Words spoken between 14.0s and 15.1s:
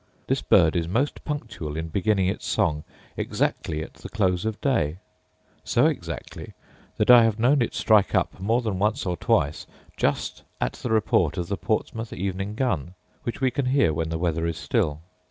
the weather is still.